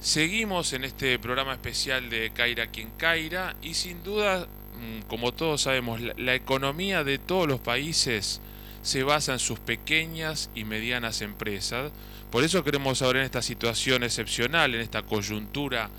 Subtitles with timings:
[0.00, 5.60] Seguimos en este programa especial de Caira quien Caira y sin duda, mm, como todos
[5.60, 8.40] sabemos, la, economía de todos los países
[8.80, 11.92] se basa en sus pequeñas y medianas empresas.
[12.30, 15.90] Por eso queremos saber en esta situación excepcional, en esta coyuntura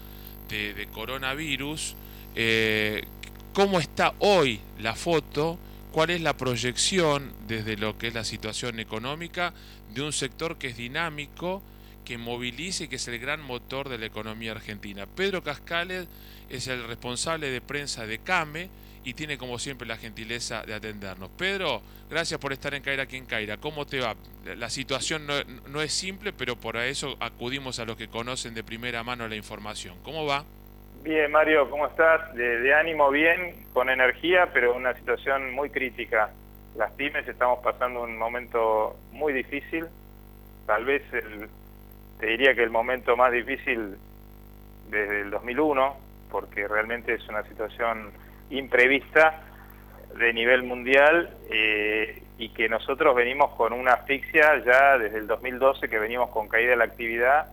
[0.50, 1.96] de, coronavirus,
[2.36, 3.04] eh,
[3.54, 5.60] cómo está hoy la foto,
[5.92, 9.54] cuál es la proyección desde lo que es la situación económica
[9.94, 11.62] de un sector que es dinámico,
[12.04, 15.06] que movilice y que es el gran motor de la economía argentina.
[15.06, 16.08] Pedro Cascales
[16.50, 18.70] es el responsable de prensa de CAME
[19.04, 21.30] y tiene como siempre la gentileza de atendernos.
[21.32, 23.58] Pedro, gracias por estar en Caira aquí en Caira.
[23.58, 24.16] ¿Cómo te va?
[24.58, 29.04] La situación no, es simple, pero por eso acudimos a los que conocen de primera
[29.04, 29.98] mano la información.
[30.04, 30.44] ¿Cómo va?
[31.04, 32.34] Bien, Mario, ¿cómo estás?
[32.36, 36.32] De, de ánimo bien, con energía, pero una situación muy crítica.
[36.76, 39.88] Las pymes estamos pasando un momento muy difícil,
[40.68, 41.50] tal vez el,
[42.22, 43.98] te diría que el momento más difícil
[44.92, 45.96] desde el 2001,
[46.30, 48.12] porque realmente es una situación
[48.52, 49.42] imprevista
[50.16, 55.90] de nivel mundial eh, y que nosotros venimos con una asfixia ya desde el 2012
[55.90, 57.48] que venimos con caída de la actividad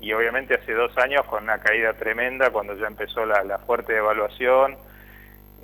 [0.00, 4.76] y obviamente hace dos años con una caída tremenda cuando ya empezó la, fuerte devaluación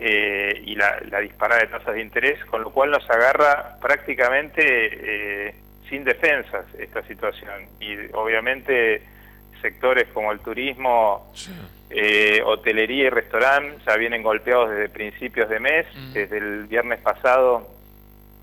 [0.00, 5.55] eh, y la, disparada de tasas de interés, con lo cual nos agarra prácticamente eh,
[5.91, 7.66] sin defensas esta situación.
[7.80, 9.02] Y obviamente
[9.60, 11.30] sectores como el turismo,
[11.91, 16.12] eh, hotelería y restaurante ya vienen golpeados desde principios de mes, mm.
[16.12, 17.69] desde el viernes pasado,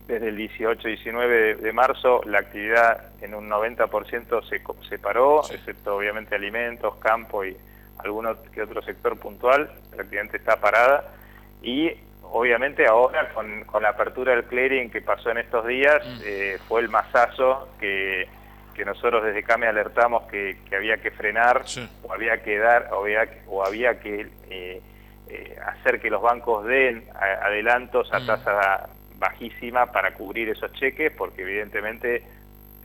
[0.07, 6.35] desde el 18-19 de, marzo, la actividad en un 90% se, se paró, excepto obviamente
[6.35, 7.57] alimentos, campo y
[7.97, 11.13] algún que otro sector puntual, prácticamente está parada.
[11.61, 11.91] Y
[12.31, 16.21] obviamente ahora con, la apertura del clearing que pasó en estos días, mm.
[16.25, 18.27] eh, fue el masazo que,
[18.73, 21.63] que nosotros desde CAME alertamos que, había que frenar
[22.03, 24.81] o había que dar o había, o había que eh,
[25.29, 28.27] eh, hacer que los bancos den adelantos a mm.
[28.27, 32.23] tasa bajísima para cubrir esos cheques, porque evidentemente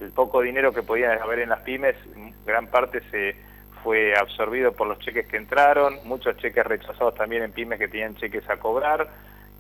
[0.01, 1.95] el poco dinero que podían haber en las pymes,
[2.45, 3.37] gran parte se
[3.83, 8.17] fue absorbido por los cheques que entraron, muchos cheques rechazados también en pymes que tenían
[8.17, 9.09] cheques a cobrar,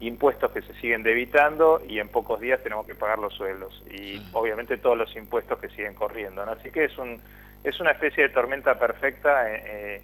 [0.07, 3.83] impuestos que se siguen debitando y en pocos días tenemos que pagar los sueldos.
[3.91, 6.43] Y obviamente todos los impuestos que siguen corriendo.
[6.43, 7.21] Así que es, un,
[7.63, 10.03] es una especie de tormenta perfecta eh, eh,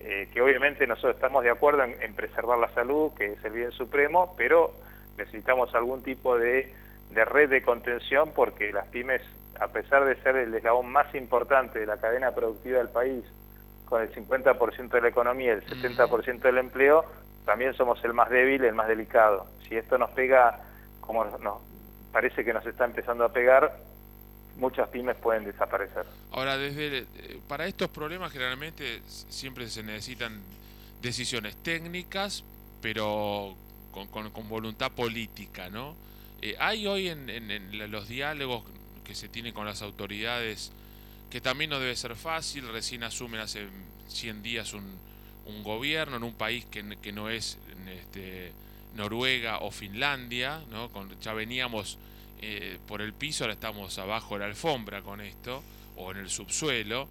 [0.00, 3.72] eh, que obviamente nosotros estamos de acuerdo en, preservar la salud, que es el bien
[3.72, 4.72] supremo, pero
[5.18, 6.72] necesitamos algún tipo de,
[7.10, 9.22] de red de contención porque las pymes,
[9.58, 13.24] a pesar de ser el eslabón más importante de la cadena productiva del país,
[13.84, 17.04] con el 50% de la economía y el 70% del empleo,
[17.44, 19.46] también somos el más débil, el más delicado.
[19.68, 20.60] Si esto nos pega,
[21.00, 21.60] como nos,
[22.12, 23.76] parece que nos está empezando a pegar,
[24.56, 26.04] muchas pymes pueden desaparecer.
[26.32, 30.40] Ahora, desde eh, para estos problemas generalmente siempre se necesitan
[31.00, 32.44] decisiones técnicas,
[32.82, 33.54] pero
[33.90, 35.94] con, voluntad política, ¿no?
[36.42, 38.64] Eh, hay hoy en, en, los diálogos
[39.04, 40.72] que se tienen con las autoridades,
[41.30, 43.68] que también no debe ser fácil, recién asumen hace
[44.08, 44.98] 100 días un,
[45.50, 48.52] un gobierno en un país que, que no es este,
[48.96, 50.90] Noruega o Finlandia, ¿no?
[51.20, 51.98] ya veníamos
[52.42, 55.62] eh, por el piso, ahora estamos abajo de la alfombra con esto,
[55.96, 57.08] o en el subsuelo.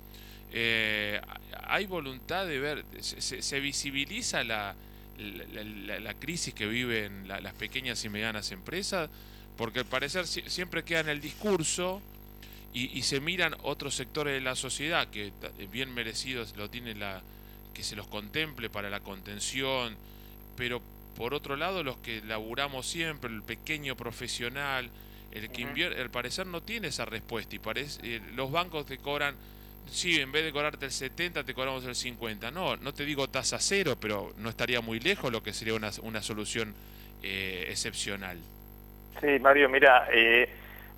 [0.52, 1.22] Eh,
[1.68, 4.76] hay voluntad de ver, se, visibiliza la,
[5.18, 9.10] la, crisis que viven las pequeñas y medianas empresas,
[9.58, 12.02] porque al parecer siempre queda en el discurso
[12.74, 15.32] y, y se miran otros sectores de la sociedad que
[15.72, 17.22] bien merecidos lo tiene la,
[17.80, 19.96] que se los contemple para la contención,
[20.58, 20.82] pero
[21.16, 24.90] por otro lado los que laburamos siempre, el pequeño profesional,
[25.32, 28.98] el que invierte, al parecer no tiene esa respuesta y parece, eh, los bancos te
[28.98, 29.34] cobran,
[29.90, 33.30] sí, en vez de cobrarte el 70 te cobramos el 50, no, no te digo
[33.30, 36.76] tasa cero, pero no estaría muy lejos lo que sería una, una solución
[37.24, 38.40] eh, excepcional.
[39.22, 40.50] Sí, Mario, mira, eh,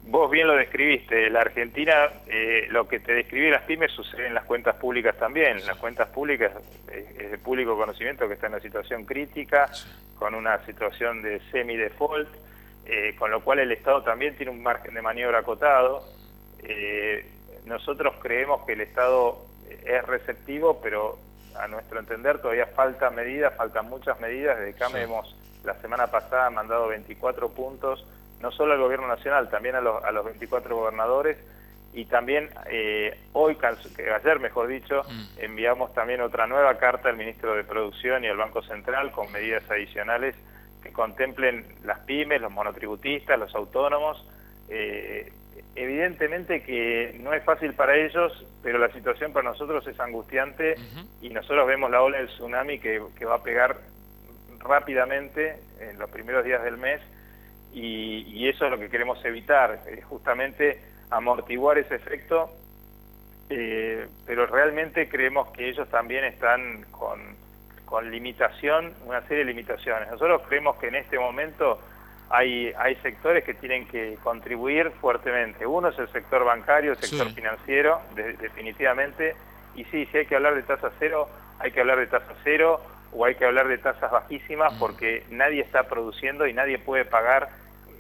[0.04, 4.34] Vos bien lo describiste, la Argentina, eh, lo que te describí las pymes sucede en
[4.34, 5.66] las cuentas públicas también.
[5.66, 6.52] Las cuentas públicas
[6.90, 9.72] eh, es de público conocimiento que está en una situación crítica,
[10.18, 12.28] con una situación de semi-default,
[12.86, 16.04] eh, con lo cual el Estado también tiene un margen de maniobra acotado.
[17.66, 19.46] nosotros creemos que el Estado
[19.86, 21.20] es receptivo, pero
[21.56, 24.58] a nuestro entender todavía falta medidas, faltan muchas medidas.
[24.58, 28.04] Desde acá hemos la semana pasada mandado 24 puntos
[28.42, 31.38] no solo al gobierno nacional, también a los, a los 24 gobernadores
[31.94, 33.58] y también eh, hoy,
[34.16, 35.40] ayer mejor dicho, mm.
[35.40, 39.70] enviamos también otra nueva carta al ministro de Producción y al Banco Central con medidas
[39.70, 40.36] adicionales
[40.82, 44.26] que contemplen las pymes, los monotributistas, los autónomos.
[44.70, 45.32] Eh,
[45.76, 50.76] evidentemente que no es fácil para ellos, pero la situación para nosotros nosotros es angustiante
[51.22, 53.78] y nosotros vemos la ola del tsunami que, va a pegar
[54.60, 57.02] rápidamente en los primeros días del mes
[57.74, 62.50] y, eso es lo que queremos evitar, justamente amortiguar ese efecto,
[63.50, 67.20] eh, pero realmente creemos que ellos también están con,
[67.86, 70.10] con limitación, una serie de limitaciones.
[70.10, 71.80] Nosotros creemos que en este momento
[72.30, 75.66] hay, hay sectores que tienen que contribuir fuertemente.
[75.66, 79.36] Uno es el sector bancario, el sector financiero, definitivamente.
[79.76, 81.28] Y sí, si hay que hablar de tasa cero,
[81.60, 82.82] hay que hablar de tasa cero
[83.14, 84.80] o hay que hablar de tasas bajísimas mm.
[84.80, 87.50] porque nadie está produciendo y nadie puede pagar.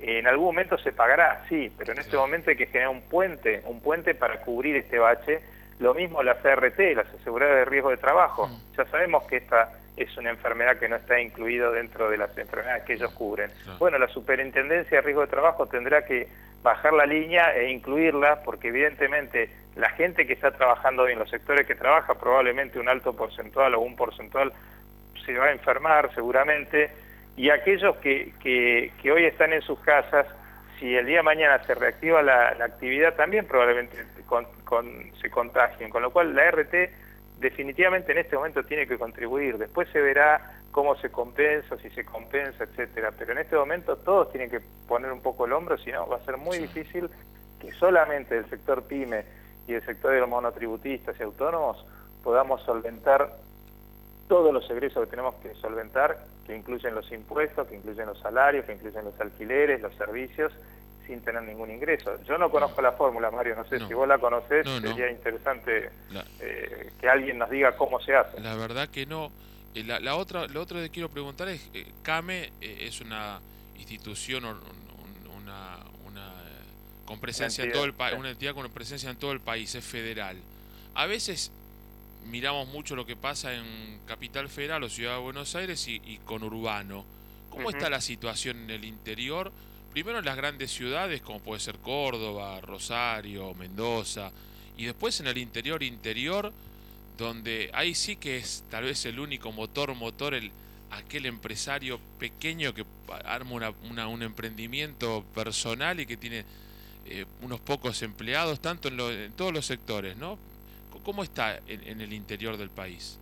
[0.01, 3.61] En algún momento se pagará, sí, pero en este momento hay que generar un puente,
[3.65, 5.39] un puente para cubrir este bache.
[5.79, 8.47] Lo mismo la CRT, las aseguradoras de riesgo de trabajo.
[8.47, 8.75] Mm.
[8.77, 12.83] Ya sabemos que esta es una enfermedad que no está incluida dentro de las enfermedades
[12.83, 13.51] que ellos cubren.
[13.77, 16.27] Bueno, la Superintendencia de Riesgo de Trabajo tendrá que
[16.63, 21.65] bajar la línea e incluirla porque evidentemente la gente que está trabajando en los sectores
[21.65, 24.51] que trabaja, probablemente un alto porcentual o un porcentual
[25.25, 26.91] se va a enfermar seguramente,
[27.35, 30.27] y aquellos que, que, hoy están en sus casas,
[30.79, 33.97] si el día de mañana se reactiva la, actividad, también probablemente
[35.21, 36.73] se contagien, con lo cual la RT
[37.39, 39.57] definitivamente en este momento tiene que contribuir.
[39.57, 43.11] Después se verá cómo se compensa, si se compensa, etcétera.
[43.17, 46.17] Pero en este momento todos tienen que poner un poco el hombro, si no va
[46.17, 47.09] a ser muy difícil
[47.59, 49.23] que solamente el sector pyme
[49.67, 51.85] y el sector de los monotributistas y autónomos
[52.23, 53.31] podamos solventar
[54.31, 58.63] todos los egresos que tenemos que solventar, que incluyen los impuestos, que incluyen los salarios,
[58.63, 60.53] que incluyen los alquileres, los servicios,
[61.05, 62.17] sin tener ningún ingreso.
[62.23, 65.89] Yo no conozco la fórmula, Mario, no sé si vos la conocés, sería interesante
[66.39, 68.39] eh, que alguien nos diga cómo se hace.
[68.39, 69.33] La verdad que no.
[69.75, 73.41] Eh, la, la otra, lo otro que quiero preguntar es, eh, CAME es una
[73.75, 75.77] institución, una,
[76.07, 76.33] una
[77.03, 79.83] con presencia en todo el país, una entidad con presencia en todo el país, es
[79.83, 80.37] federal.
[80.93, 81.51] A veces
[82.29, 86.43] miramos mucho lo que pasa en Capital Federal o Ciudad de Buenos Aires y, con
[86.43, 87.05] Urbano.
[87.49, 89.51] ¿Cómo está la situación en el interior?
[89.91, 94.31] primero en las grandes ciudades como puede ser Córdoba, Rosario, Mendoza,
[94.77, 96.51] y después en el interior interior,
[97.17, 100.51] donde ahí sí que es tal vez el único motor, motor, el,
[100.91, 102.85] aquel empresario pequeño que
[103.25, 106.45] arma una, un emprendimiento personal y que tiene
[107.05, 110.39] eh, unos pocos empleados, tanto en, en, todos los sectores, ¿no?
[111.03, 113.19] ¿Cómo está en el interior del país?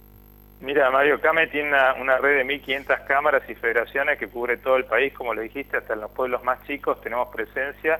[0.61, 4.83] Mira, Mario Came tiene una, red de 1.500 cámaras y federaciones que cubre todo el
[4.83, 7.99] país, como lo dijiste, hasta en los pueblos más chicos tenemos presencia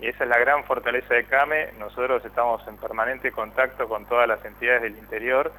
[0.00, 1.68] y esa es la gran fortaleza de CAME.
[1.78, 5.52] Nosotros estamos en permanente contacto con todas las entidades del interior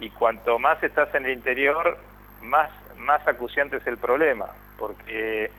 [0.00, 1.96] y cuanto más estás en el interior,
[2.40, 4.46] más, más acuciante es el problema,
[4.76, 5.52] porque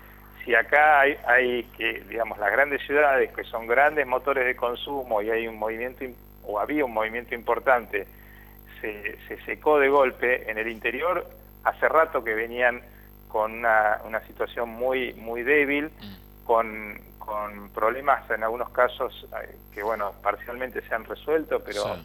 [0.44, 5.30] si acá hay, que, digamos, las grandes ciudades que son grandes motores de consumo y
[5.30, 6.04] hay un movimiento,
[6.46, 8.08] o había un movimiento importante,
[8.82, 11.26] se, secó de golpe en el interior,
[11.64, 12.82] hace rato que venían
[13.30, 16.46] con una, situación muy, muy débil, mm.
[16.46, 21.98] con, con, problemas en algunos casos eh, que, bueno, parcialmente se han resuelto, pero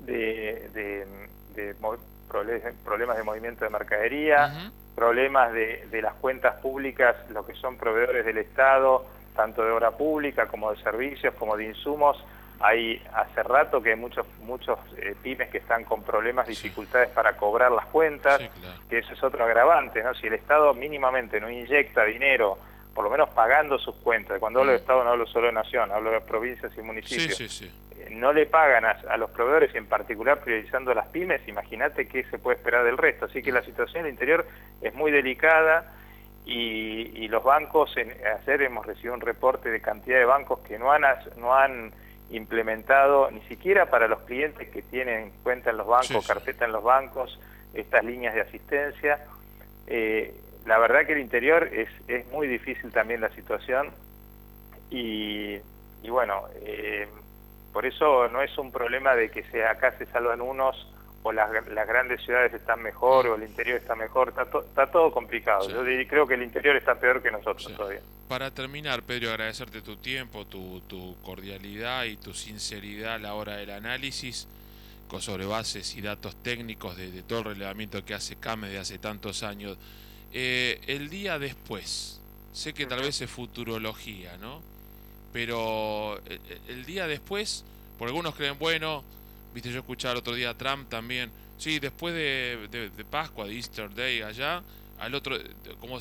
[0.00, 1.74] de, de,
[2.84, 8.24] problemas de movimiento de mercadería, problemas de, de las cuentas públicas, lo que son proveedores
[8.24, 9.04] del Estado,
[9.34, 12.16] tanto de obra pública como de servicios, como de insumos,
[12.60, 17.36] hay hace rato que hay muchos muchos eh, pymes que están con problemas, dificultades para
[17.36, 18.40] cobrar las cuentas,
[18.88, 20.14] que eso es otro agravante, ¿no?
[20.14, 22.58] Si el Estado mínimamente no inyecta dinero,
[22.94, 24.80] por lo menos pagando sus cuentas, cuando hablo de mm.
[24.80, 28.84] Estado no hablo solo de nación, hablo de provincias y municipios, eh, no le pagan
[28.86, 32.96] a, los proveedores y en particular priorizando las pymes, imagínate qué se puede esperar del
[32.96, 33.26] resto.
[33.26, 34.46] Así que la situación en el interior
[34.80, 35.92] es muy delicada
[36.46, 40.92] y, los bancos, en, ayer hemos recibido un reporte de cantidad de bancos que no
[40.92, 41.02] han,
[41.36, 41.92] no han
[42.30, 46.82] implementado ni siquiera para los clientes que tienen cuenta en los bancos, carpeta en los
[46.82, 47.38] bancos,
[47.74, 49.24] estas líneas de asistencia.
[49.86, 53.90] Eh, la verdad que el interior es, es muy difícil también la situación
[54.90, 55.58] y,
[56.02, 57.06] y bueno, eh,
[57.72, 60.92] por eso no es un problema de que sea acá se salvan unos
[61.26, 65.10] o las, las, grandes ciudades están mejor o el interior está mejor, está, está todo
[65.10, 65.68] complicado.
[65.68, 68.00] Yo creo que el interior está peor que nosotros todavía.
[68.28, 73.56] Para terminar, Pedro, agradecerte tu tiempo, tu, tu cordialidad y tu sinceridad a la hora
[73.56, 74.46] del análisis
[75.08, 78.98] con sobre bases y datos técnicos de, todo el relevamiento que hace CAME de hace
[78.98, 79.76] tantos años.
[80.32, 82.20] Eh, el día después,
[82.52, 84.62] sé que tal vez es futurología, ¿no?
[85.32, 87.64] Pero el, eh, el día después,
[87.98, 89.02] por algunos creen, bueno,
[89.56, 91.30] Viste, yo escuchaba el otro día a Trump también.
[91.56, 94.60] Sí, después de, de, Pascua, de Easter Day allá,
[95.00, 95.34] al otro,
[95.80, 95.94] como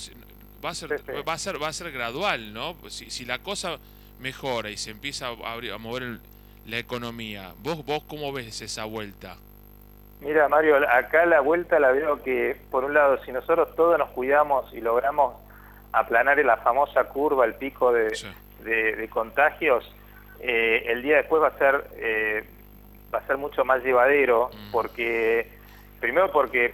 [0.62, 0.92] va a ser,
[1.26, 2.76] va a ser, va a ser gradual, ¿no?
[2.90, 3.78] Si, si la cosa
[4.20, 6.20] mejora y se empieza a, abrir, a mover
[6.68, 7.54] la economía.
[7.60, 9.38] ¿Vos, vos cómo ves esa vuelta?
[10.20, 14.10] Mira, Mario, acá la vuelta la veo que, por un lado, si nosotros todos nos
[14.10, 15.34] cuidamos y logramos
[15.94, 18.12] aplanar la famosa curva, el pico de,
[18.66, 19.90] de, contagios,
[20.42, 22.44] eh, el día después va a ser eh,
[23.14, 24.72] va a ser mucho más llevadero, mm.
[24.72, 25.50] porque
[26.00, 26.74] primero porque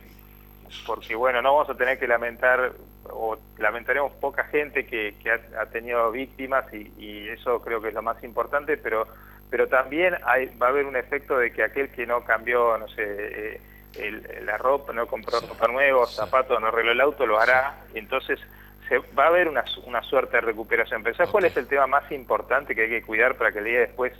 [0.85, 2.71] porque bueno, no vamos a tener que lamentar
[3.09, 5.15] o lamentaremos poca gente que,
[5.57, 9.07] ha, tenido víctimas y, eso creo que es lo más importante, pero
[9.49, 12.87] pero también hay, va a haber un efecto de que aquel que no cambió, no
[12.87, 13.59] sé,
[13.95, 17.99] eh, la ropa, no compró ropa nueva, zapatos, no arregló el auto, lo hará, y
[17.99, 18.39] entonces
[18.87, 21.03] se, va a haber una, una suerte de recuperación.
[21.03, 23.65] Pero ¿sabes cuál es el tema más importante que hay que cuidar para que el
[23.65, 24.13] día después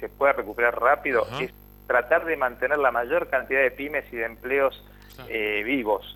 [0.00, 1.26] se pueda recuperar rápido?
[1.40, 1.52] Es
[1.86, 4.82] tratar de mantener la mayor cantidad de pymes y de empleos
[5.28, 6.14] eh, vivos.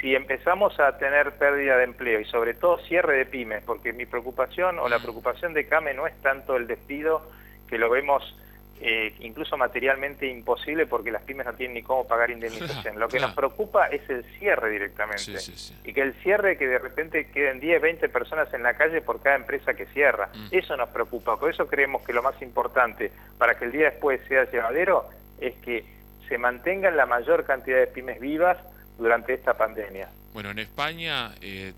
[0.00, 4.06] Si empezamos a tener pérdida de empleo y sobre todo cierre de pymes, porque mi
[4.06, 7.22] preocupación o la preocupación de CAME no es tanto el despido,
[7.68, 8.36] que lo vemos
[8.86, 12.98] eh, incluso materialmente imposible porque las pymes no tienen ni cómo pagar indemnización.
[13.00, 15.40] Lo que nos preocupa es el cierre directamente.
[15.84, 19.22] Y que el cierre, que de repente queden 10, 20 personas en la calle por
[19.22, 20.28] cada empresa que cierra.
[20.34, 20.48] Mm.
[20.50, 21.38] Eso nos preocupa.
[21.38, 25.08] Por eso creemos que lo más importante para que el día después sea llevadero
[25.40, 25.86] es que
[26.28, 28.58] se mantengan la mayor cantidad de pymes vivas
[28.98, 30.10] durante esta pandemia.
[30.34, 31.72] Bueno, en España, eh,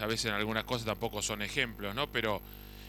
[0.00, 2.06] a veces en algunas cosas tampoco son ejemplos, ¿no?
[2.06, 2.40] Pero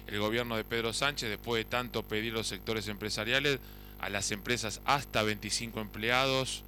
[0.07, 3.59] el gobierno de Pedro Sánchez, después de tanto pedir los sectores empresariales,
[3.99, 6.63] a las empresas hasta 25 empleados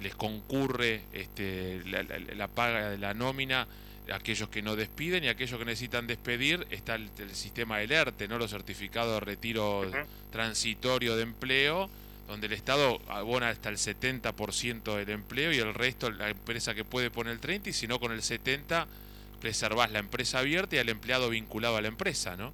[0.00, 3.66] les concurre este, la, paga de la nómina
[4.12, 8.38] aquellos que no despiden y aquellos que necesitan despedir está el, sistema del ERTE, ¿no?
[8.38, 9.90] los certificados de retiro
[10.30, 11.90] transitorio de empleo
[12.28, 16.84] donde el Estado abona hasta el 70% del empleo y el resto la empresa que
[16.84, 18.86] puede poner el 30% y si no con el 70%
[19.40, 22.52] preservás la empresa abierta y al empleado vinculado a la empresa, ¿no?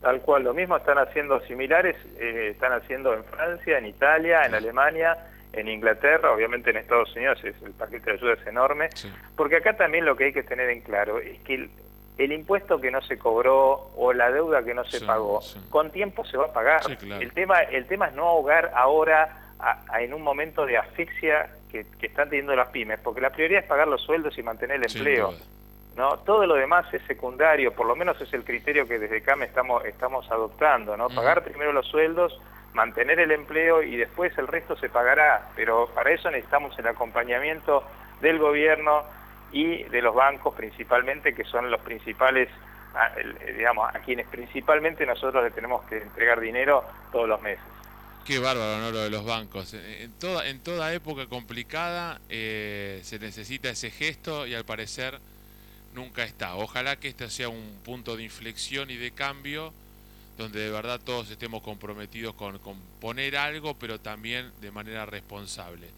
[0.00, 4.54] Tal cual, lo mismo están haciendo similares, eh, están haciendo en Francia, en Italia, en
[4.54, 5.18] Alemania,
[5.52, 8.90] en Inglaterra, obviamente en Estados Unidos es, el paquete de ayuda es enorme,
[9.36, 11.68] porque acá también lo que hay que tener en claro es que
[12.18, 15.40] el, impuesto que no se cobró o la deuda que no se pagó,
[15.70, 16.82] con tiempo se va a pagar.
[17.20, 19.52] el, tema, el tema es no ahogar ahora
[19.98, 23.68] en un momento de asfixia que, que, están teniendo las pymes, porque la prioridad es
[23.68, 25.34] pagar los sueldos y mantener el empleo.
[25.98, 26.16] ¿No?
[26.20, 29.84] Todo lo demás es secundario, por lo menos es el criterio que desde CAME estamos,
[29.84, 31.08] estamos adoptando, ¿no?
[31.08, 32.40] Pagar primero los sueldos,
[32.72, 37.82] mantener el empleo y después el resto se pagará, pero para eso necesitamos el acompañamiento
[38.20, 39.02] del gobierno
[39.50, 42.48] y de los bancos principalmente, que son los principales,
[43.56, 47.64] digamos, a quienes principalmente nosotros le tenemos que entregar dinero todos los meses.
[48.24, 48.92] Qué bárbaro, ¿no?
[48.92, 49.74] Lo de los bancos.
[49.74, 55.18] En toda, en toda época complicada eh, se necesita ese gesto y al parecer
[55.98, 56.54] nunca está.
[56.54, 59.72] Ojalá que este sea un punto de inflexión y de cambio
[60.38, 62.60] donde de verdad todos estemos comprometidos con,
[63.00, 65.88] poner algo, pero también de manera responsable.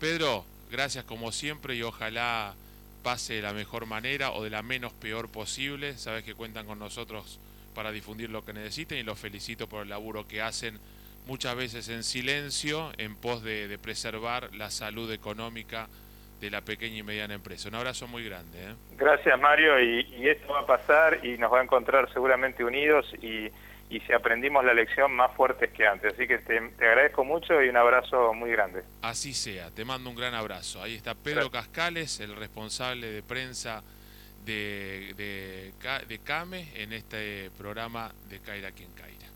[0.00, 2.54] Pedro, gracias como siempre y ojalá
[3.02, 5.98] pase de la mejor manera o de la menos peor posible.
[5.98, 7.38] Sabes que cuentan con nosotros
[7.74, 10.78] para difundir lo que necesiten y los felicito por el laburo que hacen
[11.26, 15.88] muchas veces en silencio en pos de preservar la salud económica
[16.42, 17.68] de la pequeña y mediana empresa.
[17.68, 18.58] Un abrazo muy grande.
[18.60, 18.74] ¿eh?
[18.98, 23.48] Gracias Mario y, esto va a pasar y nos va a encontrar seguramente unidos y,
[23.88, 26.14] si aprendimos la lección más fuertes que antes.
[26.14, 28.82] Así que te, agradezco mucho y un abrazo muy grande.
[29.02, 30.82] Así sea, te mando un gran abrazo.
[30.82, 33.82] Ahí está Pedro Cascales, el responsable de prensa
[34.46, 35.72] de, de,
[36.08, 39.26] de CAME en este programa de Caira quien Caira.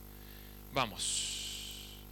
[0.73, 1.46] Vamos.